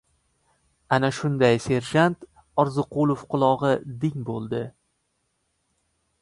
[0.95, 2.25] Ana shunda serjant
[2.63, 3.71] Orziqulov qulog‘i
[4.05, 4.65] ding bo‘ldi.